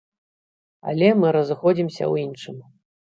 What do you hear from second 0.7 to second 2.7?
Але мы разыходзімся ў іншым.